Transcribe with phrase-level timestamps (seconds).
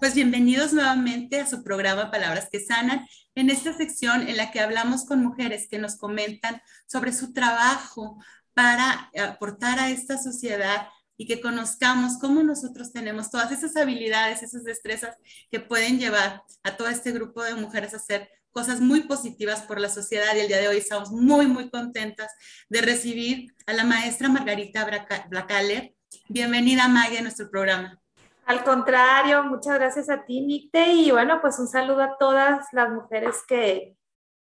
[0.00, 3.04] Pues bienvenidos nuevamente a su programa Palabras que Sanan,
[3.34, 8.16] en esta sección en la que hablamos con mujeres que nos comentan sobre su trabajo
[8.54, 10.86] para aportar a esta sociedad
[11.16, 15.16] y que conozcamos cómo nosotros tenemos todas esas habilidades, esas destrezas
[15.50, 19.80] que pueden llevar a todo este grupo de mujeres a hacer cosas muy positivas por
[19.80, 22.30] la sociedad y el día de hoy estamos muy, muy contentas
[22.68, 24.88] de recibir a la maestra Margarita
[25.28, 25.92] Blacaler.
[26.28, 28.00] Bienvenida, Maggie, a nuestro programa.
[28.48, 32.88] Al contrario, muchas gracias a ti, Nicte, y bueno, pues un saludo a todas las
[32.88, 33.94] mujeres que,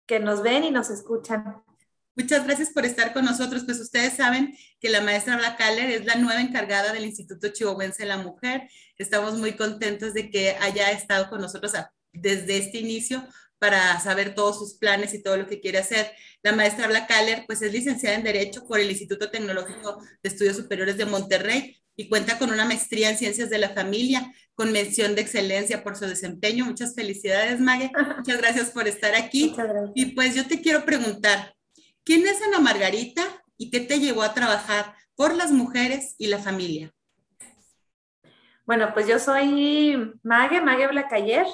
[0.07, 1.63] que nos ven y nos escuchan.
[2.15, 3.65] Muchas gracias por estar con nosotros.
[3.65, 8.11] Pues ustedes saben que la maestra Blacaler es la nueva encargada del Instituto Chihuahuense de
[8.11, 8.69] la Mujer.
[8.99, 11.73] Estamos muy contentos de que haya estado con nosotros
[12.13, 13.27] desde este inicio
[13.59, 16.13] para saber todos sus planes y todo lo que quiere hacer.
[16.43, 20.99] La maestra Blacaler, pues es licenciada en Derecho por el Instituto Tecnológico de Estudios Superiores
[20.99, 25.23] de Monterrey, y cuenta con una maestría en Ciencias de la Familia, con mención de
[25.23, 26.67] excelencia por su desempeño.
[26.67, 27.91] Muchas felicidades, Mague.
[28.19, 29.55] Muchas gracias por estar aquí.
[29.95, 31.55] Y pues yo te quiero preguntar,
[32.05, 33.23] ¿quién es Ana Margarita
[33.57, 36.93] y qué te llevó a trabajar por las mujeres y la familia?
[38.67, 41.47] Bueno, pues yo soy Mague, Mague Blacayer.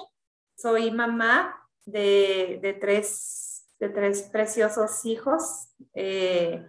[0.56, 5.68] Soy mamá de, tres, de tres preciosos hijos.
[5.94, 6.64] Eh,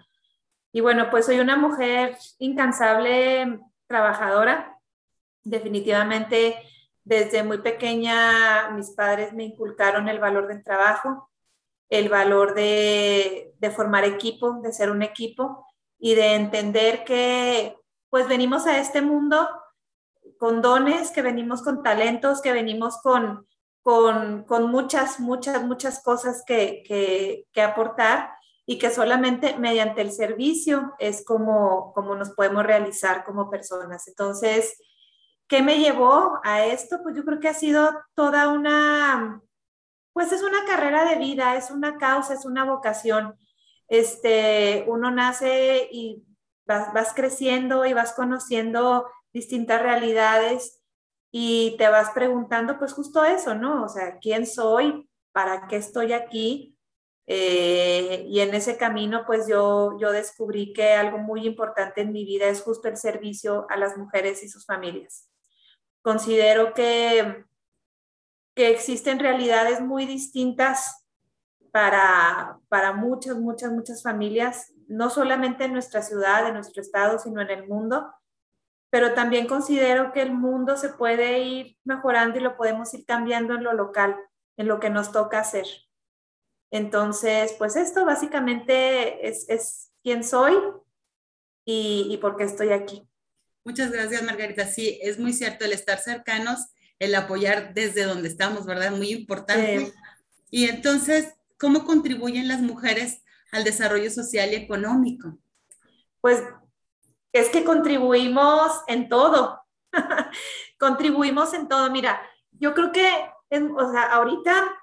[0.72, 3.60] y bueno, pues soy una mujer incansable,
[3.94, 4.80] trabajadora.
[5.44, 6.58] Definitivamente,
[7.04, 11.30] desde muy pequeña, mis padres me inculcaron el valor del trabajo,
[11.90, 15.68] el valor de, de formar equipo, de ser un equipo
[16.00, 17.78] y de entender que
[18.10, 19.48] pues venimos a este mundo
[20.40, 23.48] con dones, que venimos con talentos, que venimos con,
[23.84, 28.33] con, con muchas, muchas, muchas cosas que, que, que aportar
[28.66, 34.08] y que solamente mediante el servicio es como, como nos podemos realizar como personas.
[34.08, 34.78] Entonces,
[35.48, 37.00] ¿qué me llevó a esto?
[37.04, 39.42] Pues yo creo que ha sido toda una,
[40.14, 43.36] pues es una carrera de vida, es una causa, es una vocación.
[43.90, 46.24] Este, uno nace y
[46.66, 50.82] vas, vas creciendo y vas conociendo distintas realidades
[51.32, 53.84] y te vas preguntando pues justo eso, ¿no?
[53.84, 55.10] O sea, ¿quién soy?
[55.34, 56.73] ¿Para qué estoy aquí?
[57.26, 62.26] Eh, y en ese camino, pues yo, yo descubrí que algo muy importante en mi
[62.26, 65.30] vida es justo el servicio a las mujeres y sus familias.
[66.02, 67.46] Considero que,
[68.56, 71.08] que existen realidades muy distintas
[71.72, 77.42] para, para muchas, muchas, muchas familias, no solamente en nuestra ciudad, en nuestro estado, sino
[77.42, 78.14] en el mundo.
[78.90, 83.56] Pero también considero que el mundo se puede ir mejorando y lo podemos ir cambiando
[83.56, 84.16] en lo local,
[84.58, 85.66] en lo que nos toca hacer.
[86.74, 90.56] Entonces, pues esto básicamente es, es quién soy
[91.64, 93.08] y, y, por qué estoy aquí.
[93.64, 94.66] Muchas gracias, Margarita.
[94.66, 96.66] Sí, es muy cierto el estar cercanos,
[96.98, 98.90] el apoyar desde donde estamos, ¿verdad?
[98.90, 99.94] Muy importante.
[100.50, 105.38] Y entonces, ¿cómo contribuyen las mujeres al desarrollo social y económico?
[106.22, 106.42] Pues
[107.34, 109.62] es que contribuimos en todo.
[110.80, 111.92] contribuimos en todo.
[111.92, 112.20] Mira,
[112.50, 113.08] yo creo que,
[113.52, 114.83] o sea, ahorita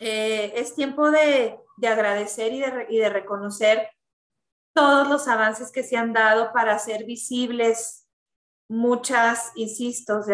[0.00, 3.88] eh, es tiempo de, agradecer y de, de, reconocer
[4.72, 8.08] todos los avances que se han dado para hacer visibles
[8.68, 10.24] muchas, insisto, o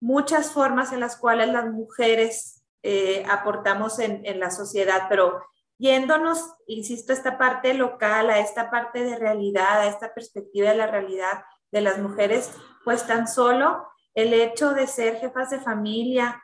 [0.00, 5.42] muchas formas en las cuales las mujeres eh, aportamos en, en, la sociedad, pero
[5.78, 10.76] yéndonos, insisto, a esta parte local, a esta parte de realidad, a esta perspectiva de
[10.76, 12.50] la realidad de las mujeres,
[12.84, 16.42] pues tan solo el hecho de ser jefas de familia,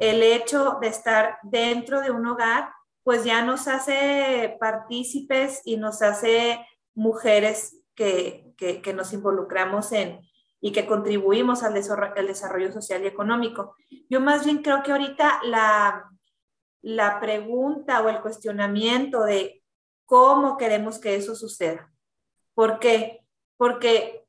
[0.00, 2.72] el hecho de estar dentro de un hogar,
[3.04, 8.54] pues ya nos hace partícipes y nos hace mujeres que,
[8.94, 10.20] nos involucramos en
[10.58, 13.76] y que contribuimos al desarrollo, social y económico.
[14.08, 16.10] Yo más bien creo que ahorita la,
[16.80, 19.62] la pregunta o el cuestionamiento de
[20.06, 21.92] cómo queremos que eso suceda.
[22.54, 23.20] ¿Por qué?
[23.58, 24.26] Porque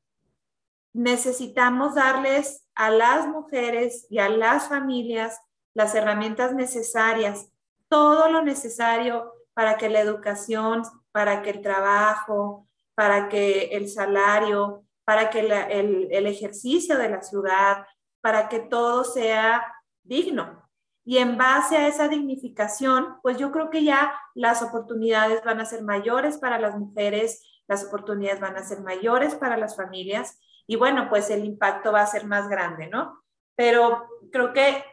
[0.92, 5.40] necesitamos darles a las mujeres y a las familias
[5.74, 7.48] las herramientas necesarias,
[7.88, 10.82] todo lo necesario para que la educación,
[11.12, 17.86] para que el trabajo, para que el salario, para que el, ejercicio de la ciudad,
[18.20, 19.62] para que todo sea
[20.02, 20.62] digno.
[21.04, 25.64] Y en base a esa dignificación, pues yo creo que ya las oportunidades van a
[25.64, 30.76] ser mayores para las mujeres, las oportunidades van a ser mayores para las familias y
[30.76, 33.22] bueno, pues el impacto va a ser más grande, ¿no?
[33.56, 34.84] Pero creo que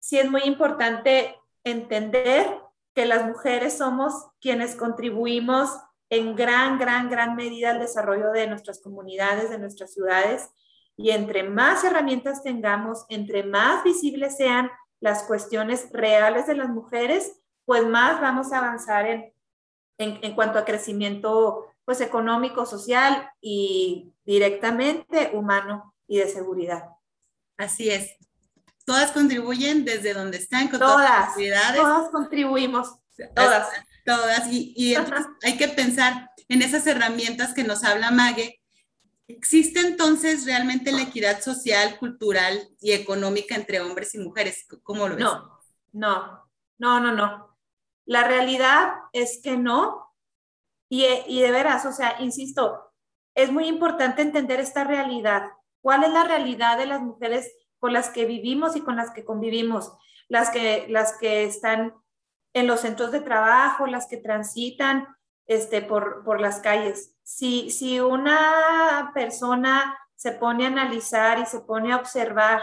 [0.00, 2.60] sí es muy importante entender
[2.94, 5.70] que las mujeres somos quienes contribuimos
[6.10, 10.50] en gran, gran, gran medida al desarrollo de nuestras comunidades, de nuestras ciudades,
[11.00, 14.68] Y entre más herramientas tengamos, entre más visibles sean
[14.98, 19.32] las cuestiones reales de las mujeres, pues más vamos a avanzar en,
[19.98, 26.88] en, cuanto a crecimiento pues económico, social y directamente humano y de seguridad.
[27.56, 28.16] Así es.
[28.88, 32.88] Todas contribuyen desde donde están, con todas, todas, todas contribuimos,
[33.34, 33.68] todas.
[34.02, 34.94] Todas, y, y
[35.44, 38.62] hay que pensar en esas herramientas que nos habla Mague.
[39.26, 44.66] ¿Existe entonces realmente la equidad social, cultural y económica entre hombres y mujeres?
[44.82, 45.24] ¿Cómo lo ves?
[45.24, 45.60] No,
[45.92, 47.58] no, no, no, no.
[48.06, 50.14] La realidad es que no.
[50.88, 52.94] Y, y de veras, o sea, insisto,
[53.34, 55.42] es muy importante entender esta realidad.
[55.82, 59.24] ¿Cuál es la realidad de las mujeres con las que vivimos y con las que
[59.24, 59.92] convivimos?
[60.28, 61.94] Las que, las que están
[62.52, 65.06] en los centros de trabajo, las que transitan
[65.46, 67.14] este, por, por las calles.
[67.22, 72.60] Si, si una persona se pone a analizar y se pone a observar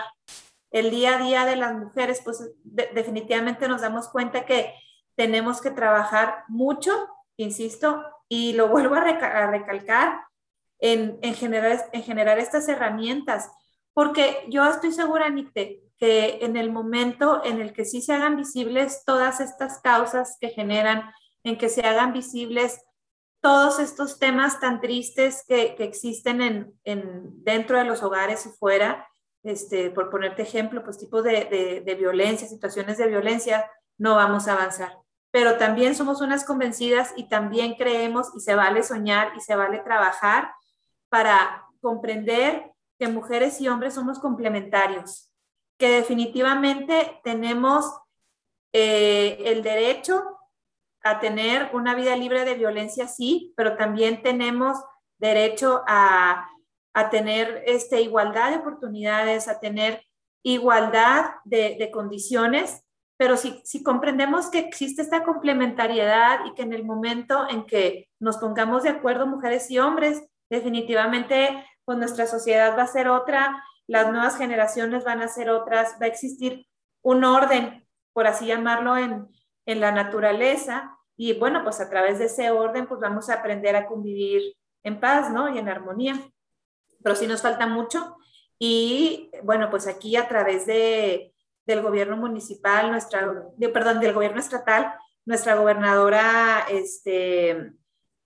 [0.72, 4.74] el día a día de las mujeres, pues definitivamente nos damos cuenta que
[5.16, 6.92] tenemos que trabajar mucho,
[7.38, 10.22] insisto, y lo vuelvo a, recalcar,
[10.80, 13.50] en, en, generar, en generar estas herramientas,
[13.96, 18.36] porque yo estoy segura, Nicte, que en el momento en el que sí se hagan
[18.36, 21.10] visibles todas estas causas que generan,
[21.46, 22.84] en que se hagan visibles
[23.40, 29.08] todos estos temas tan tristes que, existen en, en, dentro de los hogares y fuera,
[29.44, 34.50] este, por ponerte ejemplo, pues tipo de, de, de violencia, situaciones de violencia, no vamos
[34.50, 34.98] a avanzar.
[35.32, 39.80] Pero también somos unas convencidas y también creemos y se vale soñar y se vale
[39.80, 40.52] trabajar
[41.08, 45.32] para comprender que mujeres y hombres somos complementarios,
[45.78, 47.86] que definitivamente tenemos
[48.74, 50.24] eh, el derecho
[51.04, 54.78] a tener una vida libre de violencia, sí, pero también tenemos
[55.18, 56.50] derecho a,
[56.94, 60.04] a tener este, igualdad de oportunidades, a tener
[60.44, 62.82] igualdad de, de condiciones.
[63.18, 68.10] Pero si, si comprendemos que existe esta complementariedad y que en el momento en que
[68.20, 73.64] nos pongamos de acuerdo mujeres y hombres, definitivamente pues nuestra sociedad va a ser otra,
[73.88, 76.68] las nuevas generaciones van a ser otras, va a existir
[77.02, 79.28] un orden, por así llamarlo, en,
[79.66, 83.76] en la naturaleza y bueno, pues a través de ese orden pues vamos a aprender
[83.76, 85.54] a convivir en paz, ¿no?
[85.54, 86.20] Y en armonía.
[87.04, 88.18] Pero sí nos falta mucho
[88.58, 91.36] y bueno, pues aquí a través de
[91.66, 93.28] del gobierno municipal, nuestra,
[93.74, 94.94] perdón, del gobierno estatal,
[95.26, 97.74] nuestra gobernadora, este,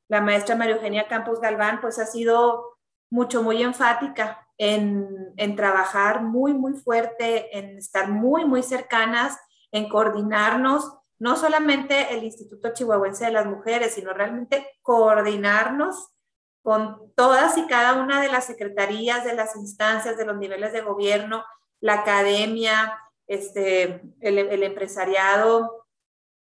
[0.09, 2.78] la maestra María Eugenia Campos Galván, pues ha sido
[3.09, 9.37] mucho, muy enfática en, en trabajar muy, muy fuerte, en estar muy, muy cercanas,
[9.71, 16.13] en coordinarnos, no solamente el Instituto Chihuahuense de las Mujeres, sino realmente coordinarnos
[16.61, 20.81] con todas y cada una de las secretarías, de las instancias, de los niveles de
[20.81, 21.43] gobierno,
[21.81, 22.97] la academia,
[23.27, 25.85] este, el, empresariado,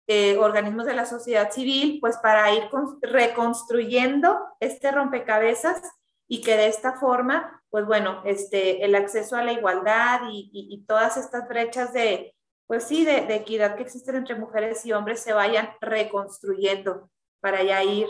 [0.08, 2.70] eh, organismos de la sociedad civil, pues para ir
[3.02, 5.82] reconstruyendo este rompecabezas
[6.28, 11.18] y que de esta forma, pues bueno, este, el acceso a la igualdad y, todas
[11.18, 12.36] estas brechas de,
[12.66, 17.10] pues sí, de, equidad que existen entre mujeres y hombres se vayan reconstruyendo
[17.40, 18.08] para ya ir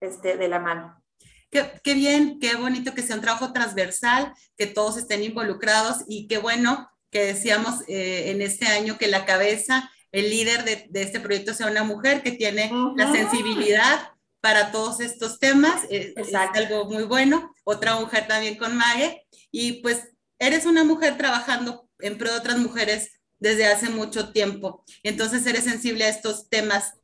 [0.00, 1.02] este, de la mano.
[1.50, 6.26] Qué, qué, bien, qué bonito que sea un trabajo transversal, que todos estén involucrados y
[6.26, 11.02] qué bueno que decíamos eh, en este año que la cabeza, el líder de, de,
[11.02, 16.84] este proyecto sea una mujer que tiene la sensibilidad para todos estos temas, es algo
[16.86, 17.54] muy bueno.
[17.64, 22.58] Otra mujer también con Mague, y pues eres una mujer trabajando en pro de otras
[22.58, 26.94] mujeres desde hace mucho tiempo, entonces eres sensible a estos temas.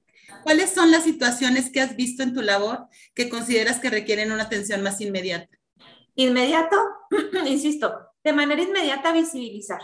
[0.43, 4.45] ¿Cuáles son las situaciones que has visto en tu labor que consideras que requieren una
[4.45, 5.57] atención más inmediata?
[6.17, 6.77] Inmediato,
[7.47, 9.81] insisto, de manera inmediata visibilizar.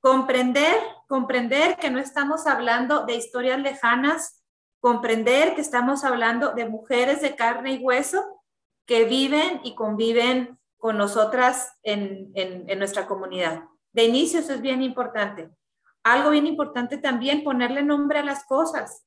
[0.00, 0.76] Comprender,
[1.08, 4.37] comprender que no estamos hablando de historias lejanas,
[4.80, 8.42] comprender que estamos hablando de mujeres de carne y hueso
[8.86, 13.64] que viven y conviven con nosotras en, en, nuestra comunidad.
[13.92, 15.50] De inicio eso es bien importante.
[16.04, 19.04] Algo bien importante también, ponerle nombre a las cosas.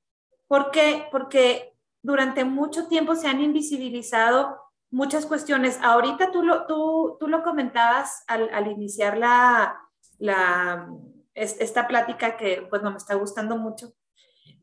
[0.47, 1.07] ¿Por qué?
[1.11, 1.73] Porque
[2.03, 4.59] durante mucho tiempo se han invisibilizado
[4.91, 5.79] muchas cuestiones.
[5.81, 9.79] Ahorita tú lo, tú, tú lo comentabas al, al iniciar la,
[10.19, 10.89] la,
[11.33, 13.93] esta plática que pues me está gustando mucho.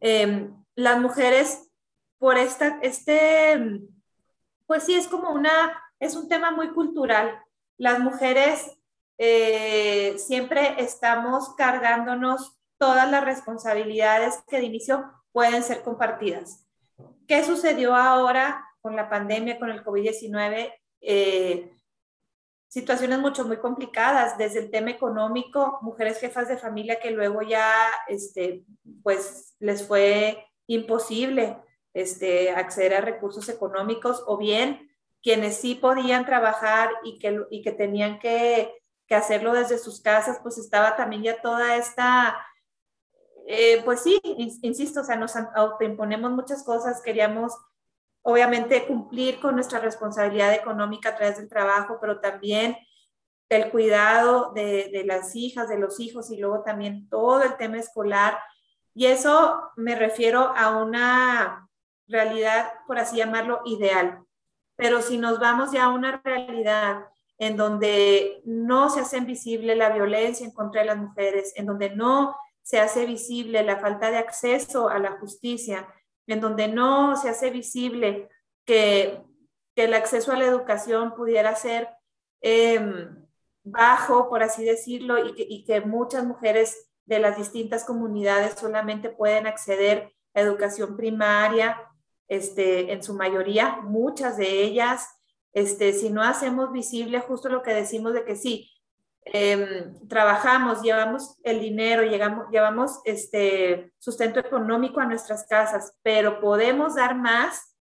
[0.00, 1.68] Em, las mujeres,
[2.18, 3.80] por esta, este,
[4.64, 7.36] pues sí, es como una, es un tema muy cultural.
[7.78, 8.78] Las mujeres
[9.18, 16.64] eh, siempre estamos cargándonos todas las responsabilidades que de inicio pueden ser compartidas.
[17.26, 20.72] ¿Qué sucedió ahora con la pandemia, con el COVID-19?
[21.00, 21.72] Eh,
[22.68, 27.72] situaciones mucho muy complicadas, desde el tema económico, mujeres jefas de familia que luego ya,
[28.06, 28.64] este,
[29.02, 31.58] pues les fue imposible
[31.94, 34.88] este, acceder a recursos económicos o bien
[35.20, 38.72] quienes sí podían trabajar y que, y que tenían que,
[39.08, 42.36] que hacerlo desde sus casas, pues estaba también ya toda esta,
[43.46, 44.20] eh, pues sí,
[44.62, 47.52] insisto, o sea, nos autoimponemos muchas cosas, queríamos
[48.22, 52.76] obviamente cumplir con nuestra responsabilidad económica a través del trabajo, pero también
[53.48, 57.78] el cuidado de, de, las hijas, de los hijos y luego también todo el tema
[57.78, 58.38] escolar.
[58.98, 61.70] Y eso me refiero a una
[62.08, 64.24] realidad, por así llamarlo, ideal.
[64.74, 67.06] Pero si nos vamos ya a una realidad
[67.38, 71.90] en donde no se hace visible la violencia en contra de las mujeres, en donde
[71.90, 75.86] no se hace visible la falta de acceso a la justicia,
[76.26, 78.28] en donde no se hace visible
[78.64, 79.22] que,
[79.76, 81.88] el acceso a la educación pudiera ser
[82.40, 83.24] em,
[83.62, 90.12] bajo, por así decirlo, y que, muchas mujeres de las distintas comunidades solamente pueden acceder
[90.34, 91.82] a educación primaria,
[92.28, 95.08] este, en su mayoría, muchas de ellas,
[95.52, 98.70] este, si no hacemos visible justo lo que decimos de que sí,
[99.30, 106.94] Em, trabajamos, llevamos el dinero, llegamos, llevamos este sustento económico a nuestras casas, pero podemos
[106.94, 107.76] dar más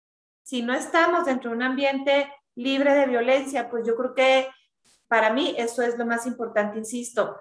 [0.43, 4.49] si no estamos dentro de un ambiente libre de violencia, pues yo creo que
[5.07, 7.37] para mí eso es lo más importante, insisto,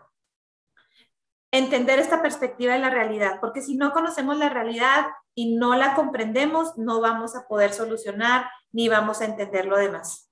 [1.53, 5.05] entender esta perspectiva de la realidad, porque si no conocemos la realidad
[5.35, 10.31] y no la comprendemos, no vamos a poder solucionar ni vamos a entender lo demás.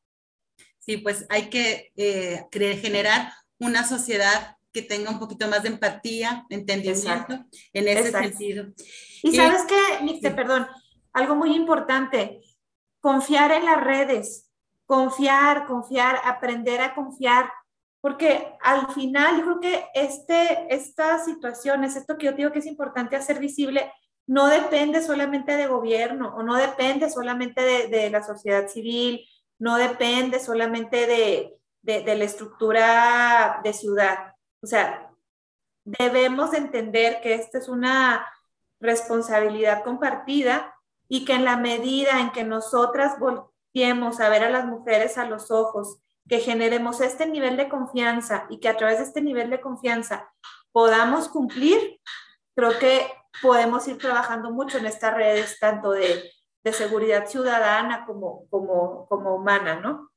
[0.80, 6.48] Sí, pues hay que eh, generar una sociedad que tenga un poquito más de empatía,
[6.50, 8.66] entendimiento en ese sentido.
[9.22, 10.68] Y, sabes qué, Nixte, perdón,
[11.14, 12.42] algo muy importante,
[13.00, 14.50] confiar en las redes,
[14.88, 17.52] confiar, confiar, aprender a confiar,
[18.02, 22.66] porque al final yo creo que este, estas situaciones, esto que yo digo que es
[22.66, 23.92] importante hacer visible,
[24.28, 29.26] no depende solamente de gobierno o no depende solamente de, de la sociedad civil,
[29.60, 34.36] no depende solamente de, de, la estructura de ciudad.
[34.62, 35.12] O sea,
[35.84, 38.26] debemos entender que esta es una
[38.80, 40.76] responsabilidad compartida
[41.08, 45.26] y que en la medida en que nosotras volteemos a ver a las mujeres a
[45.26, 46.00] los ojos,
[46.32, 50.32] que generemos este nivel de confianza y que a través de este nivel de confianza
[50.72, 52.00] podamos cumplir,
[52.56, 53.06] creo que
[53.42, 56.24] podemos ir trabajando mucho en estas redes, tanto de,
[56.64, 60.10] de seguridad ciudadana como, como, como humana, ¿no?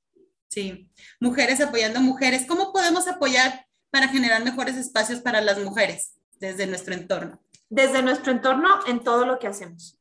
[0.49, 2.47] Sí, mujeres apoyando mujeres.
[2.47, 7.41] ¿Cómo podemos apoyar para generar mejores espacios para las mujeres desde nuestro entorno?
[7.71, 9.99] Desde nuestro entorno en todo lo que hacemos.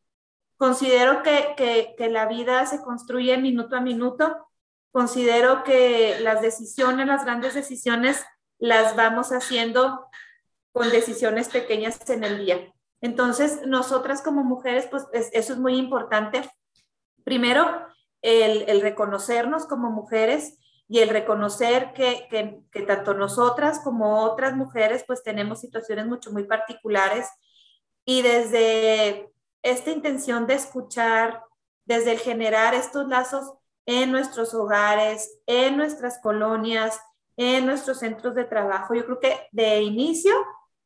[0.57, 4.47] Considero que, que, que la vida se construye minuto a minuto.
[4.93, 8.23] Considero que las decisiones, las grandes decisiones,
[8.59, 10.07] las vamos haciendo
[10.71, 12.71] con decisiones pequeñas en el día.
[13.01, 16.47] Entonces, nosotras como mujeres, pues eso es muy importante.
[17.23, 17.87] Primero,
[18.21, 22.27] el, reconocernos como mujeres y el reconocer que,
[22.71, 27.27] que, tanto nosotras como otras mujeres pues tenemos situaciones mucho muy particulares
[28.05, 29.31] y desde
[29.63, 31.41] esta intención de escuchar,
[31.85, 33.53] desde el generar estos lazos
[33.85, 36.99] en nuestros hogares, en nuestras colonias,
[37.37, 40.33] en nuestros centros de trabajo, yo creo que de inicio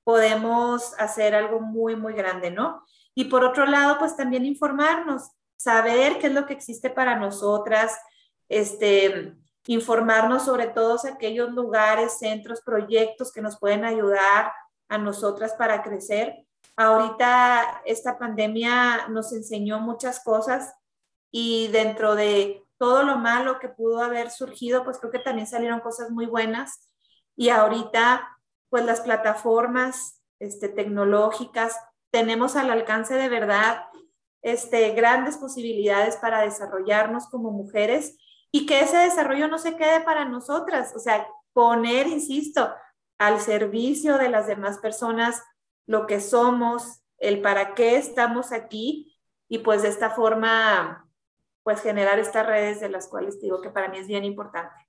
[0.03, 2.83] podemos hacer algo muy, muy grande, ¿no?
[3.13, 7.97] Y por otro lado, pues también informarnos, saber qué es lo que existe para nosotras,
[8.47, 9.35] este,
[9.65, 14.53] informarnos sobre todos aquellos lugares, centros, proyectos que nos pueden ayudar
[14.87, 16.45] a nosotras para crecer.
[16.77, 20.73] Ahorita esta pandemia nos enseñó muchas cosas
[21.31, 25.79] y dentro de todo lo malo que pudo haber surgido, pues creo que también salieron
[25.79, 26.89] cosas muy buenas.
[27.35, 28.37] Y ahorita,
[28.69, 31.77] pues las plataformas este, tecnológicas
[32.11, 33.85] tenemos al alcance de verdad
[34.41, 38.17] este, grandes posibilidades para desarrollarnos como mujeres
[38.51, 42.73] y que ese desarrollo no se quede para nosotras, o sea, poner, insisto,
[43.17, 45.43] al servicio de las demás personas
[45.85, 49.17] lo que somos, el para qué estamos aquí
[49.49, 51.06] y pues de esta forma,
[51.67, 54.87] pues generar estas redes de las cuales digo que para mí es bien importante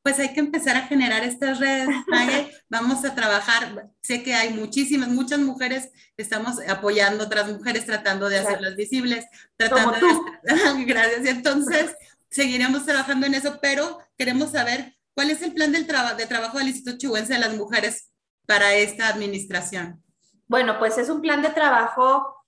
[0.00, 1.88] pues hay que empezar a generar estas redes,
[2.68, 3.88] Vamos a trabajar.
[4.02, 9.24] Sé que hay muchísimas, muchas mujeres, estamos apoyando a otras mujeres, tratando de hacerlas visibles,
[9.56, 10.84] tratando de...
[10.84, 11.24] Gracias.
[11.24, 11.96] Y entonces,
[12.30, 16.68] seguiremos trabajando en eso, pero queremos saber cuál es el plan del de trabajo del
[16.68, 18.10] Instituto Chihuense de las Mujeres
[18.46, 20.02] para esta administración.
[20.48, 22.44] Bueno, pues es un plan de trabajo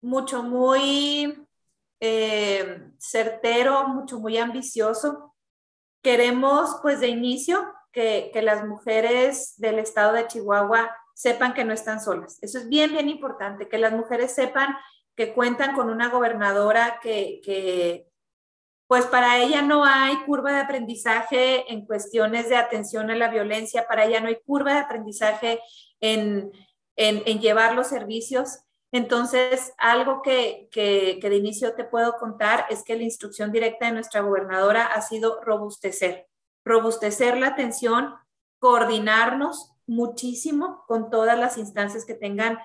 [0.00, 1.45] mucho, muy
[2.00, 5.34] eh, certero, mucho, muy ambicioso
[6.06, 11.72] queremos pues de inicio que, que las mujeres del estado de Chihuahua sepan que no
[11.72, 12.38] están solas.
[12.42, 14.76] Eso es bien, bien importante, que las mujeres sepan
[15.16, 18.06] que cuentan con una gobernadora que, que,
[18.86, 23.88] pues para ella no hay curva de aprendizaje en cuestiones de atención a la violencia,
[23.88, 25.60] para ella no hay curva de aprendizaje
[25.98, 26.52] en,
[26.94, 28.60] en, en llevar los servicios.
[28.92, 33.92] Entonces, algo que, que, de inicio te puedo contar es que la instrucción directa de
[33.92, 36.28] nuestra gobernadora ha sido robustecer,
[36.64, 38.14] robustecer la atención,
[38.58, 42.58] coordinarnos muchísimo con todas las instancias que tengan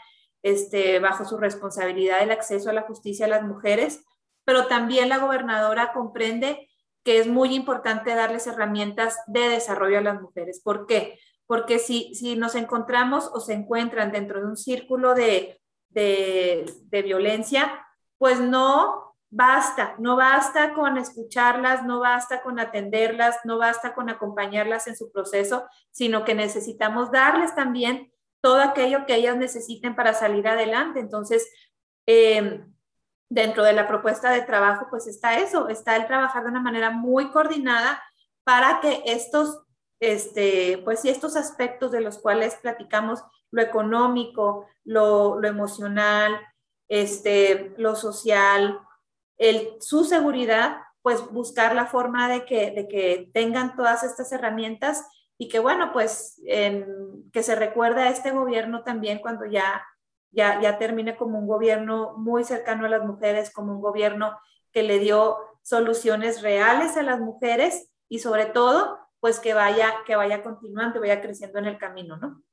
[0.43, 4.03] este, bajo su responsabilidad el acceso a la justicia a las mujeres,
[4.45, 6.67] pero también la gobernadora comprende
[7.03, 10.61] que es muy importante darles herramientas de desarrollo a las mujeres.
[10.63, 11.19] ¿Por qué?
[11.47, 15.60] Porque si, si nos encontramos o se encuentran dentro de un círculo de,
[15.91, 17.85] de, violencia,
[18.17, 24.87] pues no basta, no basta con escucharlas, no basta con atenderlas, no basta con acompañarlas
[24.87, 30.47] en su proceso, sino que necesitamos darles también todo aquello que ellas necesiten para salir
[30.47, 30.99] adelante.
[30.99, 31.47] Entonces,
[32.07, 32.65] eh,
[33.29, 36.91] dentro de la propuesta de trabajo, pues está eso, está el trabajar de una manera
[36.91, 38.03] muy coordinada
[38.43, 39.61] para que estos,
[40.01, 46.39] este, pues sí, estos aspectos de los cuales platicamos, lo económico, lo, lo emocional,
[46.87, 48.79] este, lo social,
[49.37, 55.05] el, su seguridad, pues buscar la forma de que, de que tengan todas estas herramientas
[55.37, 59.83] y que bueno, pues que se recuerde a este gobierno también cuando ya,
[60.29, 64.37] ya, ya termine como un gobierno muy cercano a las mujeres, como un gobierno
[64.71, 70.15] que le dio soluciones reales a las mujeres y sobre todo, pues que vaya, que
[70.15, 72.43] vaya continuando, vaya creciendo en el camino, ¿no?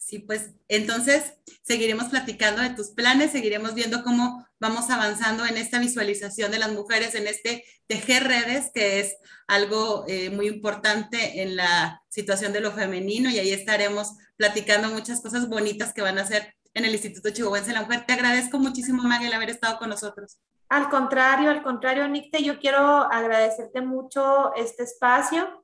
[0.00, 5.78] Sí, pues entonces seguiremos platicando de tus planes, seguiremos viendo cómo vamos avanzando en esta
[5.78, 9.14] visualización de las mujeres, en este tejer redes, que es
[9.46, 15.20] algo eh, muy importante en la situación de lo femenino y ahí estaremos platicando muchas
[15.20, 18.06] cosas bonitas que van a hacer en el Instituto Chihuahuense de la Mujer.
[18.06, 20.38] Te agradezco muchísimo, Maggie, el haber estado con nosotros.
[20.70, 25.62] Al contrario, al contrario, Nicte, yo quiero agradecerte mucho este espacio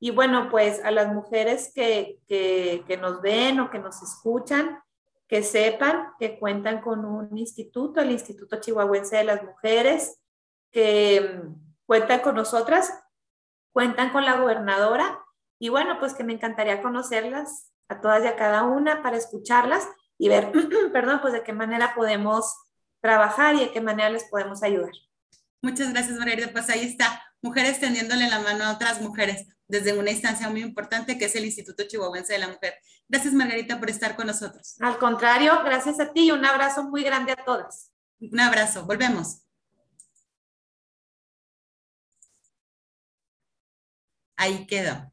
[0.00, 4.78] y bueno, pues a las mujeres que, que, nos ven o que nos escuchan,
[5.26, 10.20] que sepan que cuentan con un instituto, el Instituto Chihuahuense de las Mujeres,
[10.70, 12.92] que mm, cuentan con nosotras,
[13.72, 15.20] cuentan con la gobernadora
[15.58, 19.88] y bueno, pues que me encantaría conocerlas a todas y a cada una para escucharlas
[20.16, 20.52] y ver,
[20.92, 22.56] perdón, pues de qué manera podemos
[23.00, 24.92] trabajar y de qué manera les podemos ayudar.
[25.60, 26.52] Muchas gracias, María.
[26.52, 31.18] Pues ahí está, mujeres tendiéndole la mano a otras mujeres desde una instancia muy importante
[31.18, 32.74] que es el Instituto Chihuahuense de la Mujer.
[33.06, 34.76] Gracias, Margarita, por estar con nosotros.
[34.80, 37.92] Al contrario, gracias a ti y un abrazo muy grande a todas.
[38.20, 39.42] Un abrazo, volvemos.
[44.36, 45.06] Ahí quedó.